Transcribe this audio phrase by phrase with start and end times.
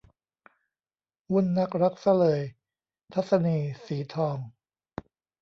[1.31, 2.39] วุ่นนักรักซะเลย-
[3.13, 4.37] ทัศนีย์ สีทอง